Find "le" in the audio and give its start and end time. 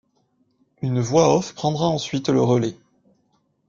2.29-2.41